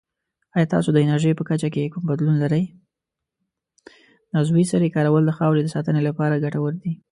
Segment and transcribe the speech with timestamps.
[4.31, 6.93] د عضوي سرې کارول د خاورې د ساتنې لپاره ګټور دي.